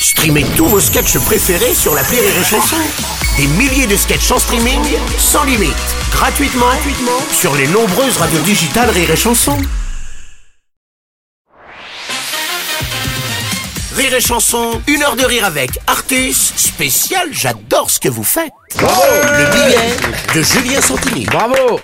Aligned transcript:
Streamez 0.00 0.44
tous 0.56 0.66
vos 0.66 0.80
sketchs 0.80 1.18
préférés 1.18 1.74
sur 1.74 1.94
la 1.94 2.02
Rire 2.02 2.22
et 2.22 2.44
Chanson. 2.44 2.76
Des 3.36 3.46
milliers 3.48 3.86
de 3.86 3.96
sketchs 3.96 4.30
en 4.30 4.38
streaming, 4.38 4.80
sans 5.18 5.44
limite, 5.44 5.74
gratuitement, 6.12 6.66
gratuitement 6.66 7.20
sur 7.32 7.54
les 7.56 7.66
nombreuses 7.68 8.16
radios 8.16 8.40
digitales 8.40 8.90
Rire 8.90 9.10
et 9.10 9.16
Chanson. 9.16 9.56
Rire 13.96 14.14
et 14.14 14.20
Chanson, 14.20 14.80
une 14.86 15.02
heure 15.02 15.16
de 15.16 15.24
rire 15.24 15.44
avec 15.44 15.70
Artus, 15.86 16.52
spécial 16.56 17.28
J'adore 17.32 17.90
ce 17.90 17.98
que 17.98 18.08
vous 18.08 18.24
faites. 18.24 18.52
Le 18.78 19.50
billet 19.52 19.96
de 20.34 20.42
Julien 20.42 20.80
Santini. 20.80 21.24
Bravo 21.26 21.80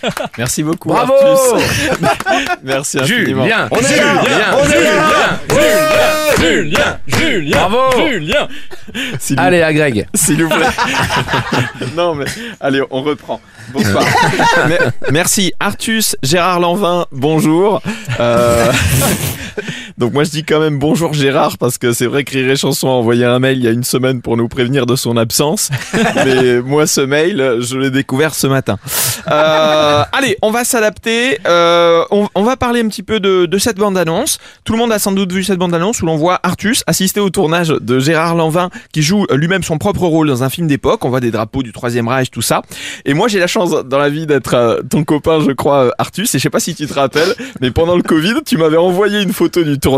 Merci 0.38 0.62
beaucoup. 0.62 0.88
Bravo. 0.88 1.14
Merci 2.62 2.98
infiniment. 2.98 3.44
Julien 3.44 3.68
On 3.70 3.76
est 3.78 3.96
là 3.96 4.56
On 4.58 4.70
est 4.70 4.84
là 4.84 5.38
Julien 6.38 6.98
Julien 7.06 7.56
Bravo 7.68 8.06
Julien 8.08 8.48
S'il 9.18 9.36
vous- 9.36 9.42
Allez 9.42 9.62
à 9.62 9.72
Greg 9.72 10.06
S'il 10.14 10.42
vous 10.42 10.48
plaît. 10.48 10.66
non 11.96 12.14
mais 12.14 12.24
allez, 12.60 12.82
on 12.90 13.02
reprend. 13.02 13.40
Bonsoir. 13.72 14.04
Me- 14.68 15.10
Merci 15.12 15.52
Artus, 15.60 16.16
Gérard 16.22 16.60
Lanvin, 16.60 17.06
bonjour. 17.12 17.80
Euh, 18.20 18.72
Donc 20.02 20.14
moi 20.14 20.24
je 20.24 20.30
dis 20.30 20.42
quand 20.42 20.58
même 20.58 20.80
bonjour 20.80 21.12
Gérard 21.12 21.58
parce 21.58 21.78
que 21.78 21.92
c'est 21.92 22.06
vrai 22.06 22.24
que 22.24 22.32
Rire 22.32 22.50
et 22.50 22.56
Chanson 22.56 22.88
a 22.88 22.90
envoyé 22.90 23.24
un 23.24 23.38
mail 23.38 23.58
il 23.58 23.62
y 23.62 23.68
a 23.68 23.70
une 23.70 23.84
semaine 23.84 24.20
pour 24.20 24.36
nous 24.36 24.48
prévenir 24.48 24.84
de 24.84 24.96
son 24.96 25.16
absence. 25.16 25.70
Mais 26.16 26.60
moi 26.60 26.88
ce 26.88 27.02
mail, 27.02 27.58
je 27.60 27.78
l'ai 27.78 27.92
découvert 27.92 28.34
ce 28.34 28.48
matin. 28.48 28.78
Euh, 29.30 30.02
allez, 30.10 30.36
on 30.42 30.50
va 30.50 30.64
s'adapter. 30.64 31.38
Euh, 31.46 32.02
on, 32.10 32.28
on 32.34 32.42
va 32.42 32.56
parler 32.56 32.80
un 32.80 32.88
petit 32.88 33.04
peu 33.04 33.20
de, 33.20 33.46
de 33.46 33.58
cette 33.58 33.76
bande-annonce. 33.76 34.38
Tout 34.64 34.72
le 34.72 34.80
monde 34.80 34.90
a 34.90 34.98
sans 34.98 35.12
doute 35.12 35.30
vu 35.30 35.44
cette 35.44 35.60
bande-annonce 35.60 36.02
où 36.02 36.06
l'on 36.06 36.16
voit 36.16 36.40
Artus 36.42 36.82
assister 36.88 37.20
au 37.20 37.30
tournage 37.30 37.68
de 37.68 38.00
Gérard 38.00 38.34
Lanvin 38.34 38.70
qui 38.92 39.02
joue 39.02 39.24
lui-même 39.32 39.62
son 39.62 39.78
propre 39.78 40.08
rôle 40.08 40.26
dans 40.26 40.42
un 40.42 40.50
film 40.50 40.66
d'époque. 40.66 41.04
On 41.04 41.10
voit 41.10 41.20
des 41.20 41.30
drapeaux 41.30 41.62
du 41.62 41.70
Troisième 41.70 42.08
Reich, 42.08 42.32
tout 42.32 42.42
ça. 42.42 42.62
Et 43.04 43.14
moi 43.14 43.28
j'ai 43.28 43.38
la 43.38 43.46
chance 43.46 43.70
dans 43.70 43.98
la 43.98 44.08
vie 44.08 44.26
d'être 44.26 44.54
euh, 44.54 44.82
ton 44.82 45.04
copain, 45.04 45.38
je 45.38 45.52
crois, 45.52 45.94
Artus. 45.98 46.34
Et 46.34 46.38
je 46.38 46.42
sais 46.42 46.50
pas 46.50 46.58
si 46.58 46.74
tu 46.74 46.88
te 46.88 46.94
rappelles, 46.94 47.36
mais 47.60 47.70
pendant 47.70 47.94
le 47.94 48.02
Covid, 48.02 48.34
tu 48.44 48.56
m'avais 48.56 48.78
envoyé 48.78 49.22
une 49.22 49.32
photo 49.32 49.62
du 49.62 49.78
tournage 49.78 49.91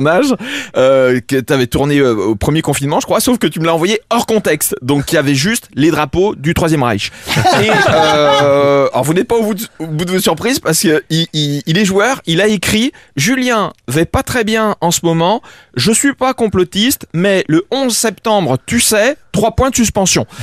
euh, 0.77 1.21
que 1.27 1.41
tu 1.41 1.53
avais 1.53 1.67
tourné 1.67 1.99
euh, 1.99 2.15
au 2.15 2.35
premier 2.35 2.63
confinement, 2.63 3.01
je 3.01 3.07
crois, 3.07 3.21
sauf 3.21 3.39
que 3.39 3.47
tu 3.47 3.61
me 3.61 3.67
l'as 3.67 3.75
envoyé 3.75 4.01
hors 4.11 4.27
contexte. 4.27 4.75
Donc 4.83 5.13
il 5.13 5.17
y 5.17 5.19
avait 5.19 5.35
juste 5.35 5.69
les 5.75 5.91
drapeaux 5.91 6.35
du 6.35 6.55
Troisième 6.55 6.83
Reich. 6.83 7.11
Et 7.37 7.71
euh, 7.91 8.89
alors 8.93 9.05
vous 9.05 9.15
n'êtes 9.15 9.29
pas 9.29 9.37
au 9.37 9.43
bout, 9.43 9.55
de, 9.55 9.65
au 9.79 9.87
bout 9.87 10.05
de 10.05 10.13
vos 10.13 10.19
surprises 10.19 10.61
parce 10.61 10.81
qu'il 10.81 11.03
il, 11.11 11.63
il 11.67 11.79
est 11.79 11.85
joueur, 11.85 12.21
il 12.27 12.41
a 12.41 12.47
écrit 12.47 12.93
Julien 13.17 13.73
va 13.89 14.05
pas 14.07 14.23
très 14.23 14.45
bien 14.45 14.77
en 14.81 14.91
ce 14.91 15.01
moment, 15.05 15.43
je 15.77 15.93
suis 15.93 16.15
pas 16.15 16.35
complotiste, 16.35 17.07
mais 17.13 17.45
le 17.49 17.65
11 17.71 17.95
septembre, 17.95 18.59
tu 18.67 18.81
sais, 18.81 19.17
trois 19.35 19.51
points 19.51 19.71
de 19.71 19.77
suspension. 19.77 20.27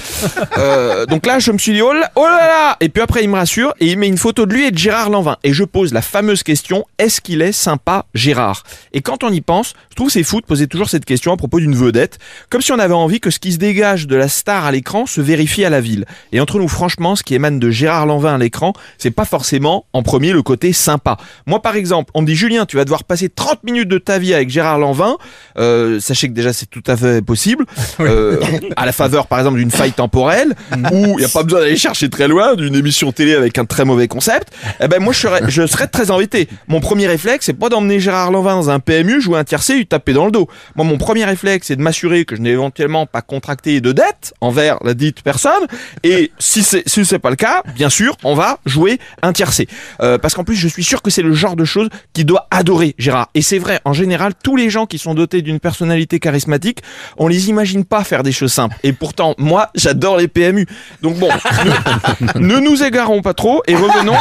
Euh, 0.58 1.06
donc 1.06 1.26
là, 1.26 1.40
je 1.40 1.52
me 1.52 1.58
suis 1.58 1.74
dit, 1.74 1.82
oh 1.82 1.94
là, 1.94 2.12
oh 2.16 2.24
là 2.24 2.46
là 2.48 2.78
Et 2.82 2.90
puis 2.90 3.02
après, 3.02 3.24
il 3.24 3.30
me 3.30 3.36
rassure 3.36 3.74
et 3.80 3.88
il 3.88 3.98
met 3.98 4.08
une 4.08 4.18
photo 4.18 4.46
de 4.46 4.54
lui 4.54 4.66
et 4.66 4.72
de 4.72 4.78
Gérard 4.78 5.10
Lanvin. 5.10 5.38
Et 5.44 5.54
je 5.54 5.64
pose 5.64 5.94
la 5.94 6.02
fameuse 6.02 6.44
question, 6.44 6.86
est-ce 6.98 7.22
qu'il 7.22 7.42
est 7.42 7.54
sympa, 7.54 8.06
Gérard? 8.14 8.64
Et 8.94 9.02
quand 9.02 9.24
on 9.24 9.30
y 9.32 9.42
pense, 9.42 9.74
je 9.90 9.96
trouve 9.96 10.10
c'est 10.10 10.24
fou 10.24 10.42
de 10.42 10.46
poser 10.46 10.68
toujours 10.68 10.90
cette 10.90 11.06
question 11.06 11.32
à 11.32 11.38
propos 11.38 11.60
d'une 11.60 11.76
vedette, 11.76 12.20
comme 12.50 12.62
si 12.62 12.72
on 12.72 12.80
avait 12.80 12.94
envie 12.94 13.20
que 13.20 13.30
ce 13.30 13.40
qui 13.40 13.54
se 13.54 13.58
dégage 13.58 14.08
de 14.08 14.16
la 14.16 14.28
star 14.28 14.66
à 14.66 14.72
l'écran 14.72 15.06
se 15.06 15.22
vérifie 15.22 15.64
à 15.64 15.70
la 15.70 15.80
ville. 15.80 16.06
Et 16.32 16.40
entre 16.40 16.60
nous, 16.60 16.68
franchement, 16.68 17.16
ce 17.16 17.24
qui 17.24 17.34
émane 17.34 17.60
de 17.60 17.72
Gérard 17.72 18.06
Lanvin 18.06 18.36
à 18.36 18.38
l'écran, 18.38 18.74
c'est 18.98 19.12
pas 19.12 19.26
forcément, 19.26 19.86
en 19.94 20.04
premier, 20.04 20.34
le 20.34 20.44
côté 20.44 20.74
sympa. 20.74 21.18
Moi, 21.46 21.62
par 21.62 21.76
exemple, 21.76 22.12
on 22.14 22.22
me 22.22 22.28
dit, 22.28 22.36
Julien, 22.36 22.66
tu 22.66 22.76
vas 22.78 22.84
devoir 22.84 23.04
passer 23.04 23.30
30 23.30 23.64
minutes 23.64 23.88
de 23.88 23.98
ta 23.98 24.20
vie 24.20 24.34
avec 24.34 24.50
Gérard 24.50 24.80
Lanvin. 24.80 25.18
Euh, 25.58 26.00
sachez 26.00 26.28
que 26.28 26.34
déjà, 26.34 26.52
c'est 26.54 26.70
tout 26.70 26.84
à 26.88 26.98
fait 26.98 27.24
possible. 27.24 27.66
Euh, 28.00 28.40
à 28.82 28.86
la 28.86 28.92
faveur, 28.92 29.28
par 29.28 29.38
exemple, 29.38 29.60
d'une 29.60 29.70
faille 29.70 29.92
temporelle, 29.92 30.56
où 30.92 31.06
il 31.06 31.18
n'y 31.18 31.24
a 31.24 31.30
pas 31.30 31.44
besoin 31.44 31.60
d'aller 31.60 31.78
chercher 31.78 32.10
très 32.10 32.28
loin, 32.28 32.56
d'une 32.56 32.74
émission 32.74 33.12
télé 33.12 33.36
avec 33.36 33.60
un 33.60 33.66
très 33.66 33.86
mauvais 33.86 34.08
concept. 34.08 34.52
Eh 34.82 34.88
ben, 34.88 35.00
moi, 35.00 35.14
je 35.14 35.20
serais, 35.20 35.42
je 35.48 35.68
serais 35.68 35.86
très 35.86 36.10
embêté. 36.10 36.48
Mon 36.68 36.80
premier 36.80 37.06
réflexe, 37.06 37.46
c'est 37.46 37.54
pas 37.54 37.70
d'emmener 37.70 38.00
Gérard 38.00 38.32
Lanvin 38.32 38.56
dans 38.56 38.72
un 38.72 38.80
PMU, 38.80 39.22
jouer 39.22 39.38
un 39.38 39.44
tiercé, 39.44 39.76
lui 39.76 39.86
taper 39.86 40.14
dans 40.14 40.26
le 40.26 40.32
dos. 40.32 40.48
Moi, 40.76 40.84
mon 40.84 40.98
premier 40.98 41.26
réflexe, 41.26 41.68
c'est 41.68 41.76
de 41.76 41.82
m'assurer 41.82 42.26
que 42.26 42.36
je 42.36 42.42
n'ai 42.42 42.50
éventuellement 42.50 43.06
pas 43.06 43.22
contracté 43.22 43.82
de 43.82 43.92
dette 43.92 44.34
envers 44.42 44.80
la 44.84 44.96
dite 44.96 45.22
personne. 45.22 45.68
Et 46.04 46.32
si 46.40 46.64
c'est, 46.64 46.82
si 46.90 47.06
c'est 47.06 47.20
pas 47.20 47.30
le 47.30 47.36
cas, 47.36 47.62
bien 47.76 47.90
sûr, 47.92 48.18
on 48.24 48.34
va 48.34 48.58
jouer 48.66 49.00
un 49.22 49.32
tiercé. 49.32 49.68
Euh, 50.02 50.18
parce 50.18 50.34
qu'en 50.34 50.44
plus, 50.44 50.56
je 50.56 50.68
suis 50.68 50.84
sûr 50.84 51.04
que 51.04 51.12
c'est 51.12 51.22
le 51.22 51.34
genre 51.34 51.56
de 51.56 51.66
choses 51.66 51.90
qu'il 52.14 52.26
doit 52.26 52.48
adorer, 52.50 52.96
Gérard. 52.98 53.30
Et 53.36 53.44
c'est 53.44 53.60
vrai, 53.60 53.80
en 53.86 53.94
général, 53.94 54.34
tous 54.44 54.56
les 54.56 54.72
gens 54.72 54.88
qui 54.88 54.98
sont 54.98 55.14
dotés 55.14 55.44
d'une 55.44 55.60
personnalité 55.60 56.20
charismatique, 56.20 56.80
on 57.18 57.28
les 57.28 57.50
imagine 57.50 57.86
pas 57.86 58.04
faire 58.04 58.24
des 58.24 58.32
choses 58.32 58.52
simples. 58.52 58.71
Et 58.84 58.94
pourtant, 58.94 59.36
moi, 59.38 59.70
j'adore 59.76 60.18
les 60.18 60.28
PMU. 60.28 60.66
Donc 61.02 61.18
bon, 61.18 61.30
ne, 61.66 62.40
ne 62.40 62.60
nous 62.60 62.84
égarons 62.84 63.22
pas 63.22 63.34
trop 63.34 63.62
et 63.68 63.76
revenons 63.76 64.16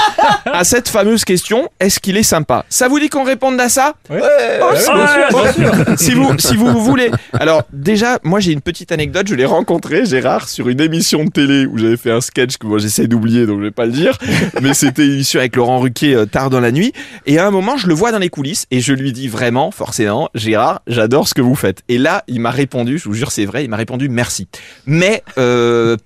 à 0.47 0.65
cette 0.65 0.89
fameuse 0.89 1.25
question 1.25 1.69
est-ce 1.79 2.01
qu'il 2.01 2.17
est 2.17 2.23
sympa? 2.23 2.65
Ça 2.69 2.89
vous 2.89 2.99
dit 2.99 3.09
qu'on 3.09 3.25
réponde 3.25 3.61
à 3.61 3.69
ça? 3.69 3.95
Oh, 4.11 4.15
si 5.97 6.13
vous 6.13 6.39
si 6.39 6.57
vous 6.57 6.83
voulez. 6.83 7.11
Alors 7.33 7.63
déjà, 7.73 8.19
moi 8.23 8.41
j'ai 8.41 8.53
une 8.53 8.61
petite 8.61 8.93
anecdote. 8.93 9.27
Je 9.29 9.35
l'ai 9.35 9.45
rencontré 9.45 10.05
Gérard 10.07 10.49
sur 10.49 10.69
une 10.69 10.81
émission 10.81 11.25
de 11.25 11.31
télé 11.31 11.67
où 11.67 11.79
j'avais 11.79 11.97
fait 11.97 12.11
un 12.11 12.21
sketch 12.21 12.57
que 12.57 12.67
moi 12.67 12.79
j'essaie 12.79 13.07
d'oublier, 13.07 13.47
donc 13.47 13.59
je 13.59 13.65
vais 13.65 13.71
pas 13.71 13.87
le 13.87 13.93
dire. 13.93 14.19
Mais 14.63 14.75
c'était 14.75 15.05
une 15.05 15.13
émission 15.13 15.41
avec 15.41 15.57
Laurent 15.57 15.79
Ruquier 15.79 16.15
euh, 16.15 16.27
tard 16.27 16.51
dans 16.51 16.61
la 16.61 16.73
nuit. 16.73 16.93
Et 17.27 17.39
à 17.39 17.47
un 17.47 17.51
moment, 17.51 17.77
je 17.77 17.87
le 17.87 17.95
vois 17.95 18.13
dans 18.13 18.19
les 18.19 18.29
coulisses 18.29 18.67
et 18.71 18.81
je 18.81 18.93
lui 18.93 19.13
dis 19.13 19.29
vraiment, 19.29 19.71
forcément, 19.71 20.29
Gérard, 20.35 20.83
j'adore 20.87 21.29
ce 21.29 21.35
que 21.35 21.43
vous 21.43 21.55
faites. 21.55 21.83
Et 21.89 21.99
là, 21.99 22.25
il 22.29 22.41
m'a 22.41 22.51
répondu, 22.51 22.99
je 22.99 23.05
vous 23.05 23.15
jure, 23.15 23.33
c'est 23.33 23.45
vrai, 23.45 23.65
il 23.65 23.71
m'a 23.71 23.77
répondu 23.77 24.09
merci. 24.09 24.40
Mais 24.87 25.23
euh, 25.39 25.97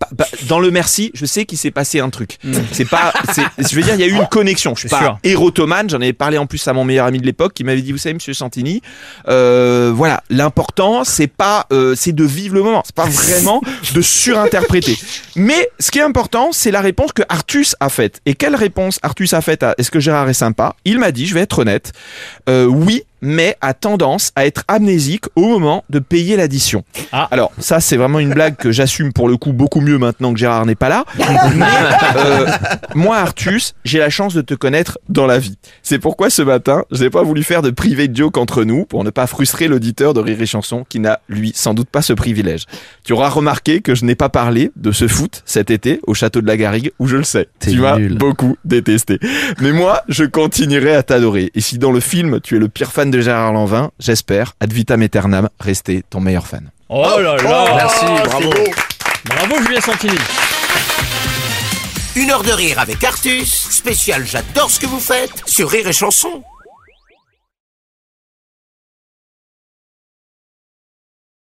dans 0.48 0.60
le 0.60 0.70
merci, 0.70 1.10
je 1.14 1.26
sais 1.26 1.44
qu'il 1.44 1.58
s'est 1.58 1.70
passé 1.70 2.00
un 2.00 2.10
truc. 2.10 2.38
C'est 2.72 2.88
pas, 2.88 3.12
je 3.58 3.74
veux 3.74 3.82
dire, 3.82 3.94
il 3.94 4.00
y 4.00 4.04
a 4.04 4.06
eu 4.06 4.14
une 4.14 4.26
connexion. 4.26 4.74
Je 4.74 4.80
suis 4.80 4.88
pas 4.88 4.98
sûr. 5.00 5.18
érotomane. 5.24 5.88
J'en 5.90 5.96
avais 6.00 6.12
parlé 6.12 6.38
en 6.38 6.46
plus 6.46 6.66
à 6.68 6.72
mon 6.72 6.84
meilleur 6.84 7.06
ami 7.06 7.18
de 7.18 7.26
l'époque 7.26 7.54
qui 7.54 7.64
m'avait 7.64 7.82
dit, 7.82 7.92
vous 7.92 7.98
savez, 7.98 8.14
Monsieur 8.14 8.34
Santini, 8.34 8.82
euh, 9.28 9.92
voilà, 9.94 10.22
l'important 10.30 11.04
c'est 11.04 11.26
pas, 11.26 11.66
euh, 11.72 11.94
c'est 11.96 12.12
de 12.12 12.24
vivre 12.24 12.54
le 12.54 12.62
moment. 12.62 12.82
C'est 12.84 12.94
pas 12.94 13.06
vraiment 13.06 13.60
de 13.94 14.00
surinterpréter. 14.00 14.96
Mais 15.36 15.68
ce 15.78 15.90
qui 15.90 15.98
est 15.98 16.02
important, 16.02 16.50
c'est 16.52 16.70
la 16.70 16.80
réponse 16.80 17.12
que 17.12 17.22
Artus 17.28 17.76
a 17.80 17.88
faite. 17.88 18.20
Et 18.26 18.34
quelle 18.34 18.56
réponse 18.56 18.98
Artus 19.02 19.32
a 19.34 19.40
faite 19.40 19.62
à 19.62 19.74
Est-ce 19.78 19.90
que 19.90 20.00
Gérard 20.00 20.28
est 20.28 20.34
sympa? 20.34 20.76
Il 20.84 20.98
m'a 20.98 21.12
dit, 21.12 21.26
je 21.26 21.34
vais 21.34 21.40
être 21.40 21.58
honnête, 21.60 21.92
oui, 22.48 23.04
mais 23.24 23.56
a 23.60 23.74
tendance 23.74 24.30
à 24.36 24.46
être 24.46 24.64
amnésique 24.68 25.24
au 25.34 25.46
moment 25.48 25.84
de 25.90 25.98
payer 25.98 26.36
l'addition. 26.36 26.84
Ah. 27.10 27.26
Alors 27.30 27.52
ça, 27.58 27.80
c'est 27.80 27.96
vraiment 27.96 28.20
une 28.20 28.34
blague 28.34 28.56
que 28.56 28.70
j'assume 28.70 29.12
pour 29.12 29.28
le 29.28 29.36
coup 29.36 29.52
beaucoup 29.52 29.80
mieux 29.80 29.98
maintenant 29.98 30.32
que 30.32 30.38
Gérard 30.38 30.66
n'est 30.66 30.74
pas 30.74 30.88
là. 30.88 31.04
Mais 31.54 31.64
euh, 32.16 32.46
moi, 32.94 33.16
Artus, 33.16 33.74
j'ai 33.84 33.98
la 33.98 34.10
chance 34.10 34.34
de 34.34 34.42
te 34.42 34.54
connaître 34.54 34.98
dans 35.08 35.26
la 35.26 35.38
vie. 35.38 35.56
C'est 35.82 35.98
pourquoi 35.98 36.30
ce 36.30 36.42
matin, 36.42 36.84
je 36.90 37.02
n'ai 37.02 37.10
pas 37.10 37.22
voulu 37.22 37.42
faire 37.42 37.62
de 37.62 37.70
privé 37.70 38.08
de 38.08 38.16
joke 38.16 38.36
entre 38.36 38.64
nous 38.64 38.84
pour 38.84 39.04
ne 39.04 39.10
pas 39.10 39.26
frustrer 39.26 39.68
l'auditeur 39.68 40.14
de 40.14 40.20
Rire 40.20 40.40
et 40.40 40.46
Chanson 40.46 40.84
qui 40.88 41.00
n'a, 41.00 41.20
lui, 41.28 41.52
sans 41.54 41.74
doute 41.74 41.88
pas 41.88 42.02
ce 42.02 42.12
privilège. 42.12 42.66
Tu 43.04 43.12
auras 43.12 43.28
remarqué 43.28 43.80
que 43.80 43.94
je 43.94 44.04
n'ai 44.04 44.14
pas 44.14 44.28
parlé 44.28 44.70
de 44.76 44.92
ce 44.92 45.08
foot 45.08 45.42
cet 45.46 45.70
été 45.70 46.00
au 46.06 46.14
château 46.14 46.42
de 46.42 46.46
la 46.46 46.56
Garrigue 46.56 46.92
où 46.98 47.06
je 47.06 47.16
le 47.16 47.24
sais. 47.24 47.48
Tu 47.60 47.78
m'as 47.78 47.98
beaucoup 47.98 48.56
détesté. 48.64 49.18
Mais 49.60 49.72
moi, 49.72 50.02
je 50.08 50.24
continuerai 50.24 50.94
à 50.94 51.02
t'adorer. 51.02 51.50
Et 51.54 51.60
si 51.60 51.78
dans 51.78 51.92
le 51.92 52.00
film, 52.00 52.40
tu 52.40 52.56
es 52.56 52.58
le 52.58 52.68
pire 52.68 52.92
fan 52.92 53.10
de 53.10 53.13
Gérard 53.20 53.52
Lanvin, 53.52 53.90
j'espère, 53.98 54.54
ad 54.60 54.72
vitam 54.72 55.02
aeternam, 55.02 55.48
rester 55.60 56.02
ton 56.08 56.20
meilleur 56.20 56.46
fan. 56.46 56.70
Oh 56.88 57.18
là 57.18 57.36
là 57.36 57.64
Merci, 57.76 58.04
bravo 58.24 58.52
Bravo 59.24 59.62
Julien 59.64 59.80
Santini 59.80 60.18
Une 62.14 62.30
heure 62.30 62.42
de 62.42 62.52
rire 62.52 62.78
avec 62.78 63.02
Artus, 63.02 63.50
spécial 63.70 64.24
J'adore 64.26 64.70
ce 64.70 64.78
que 64.78 64.86
vous 64.86 65.00
faites 65.00 65.42
sur 65.46 65.70
Rire 65.70 65.88
et 65.88 65.92
Chanson. 65.92 66.42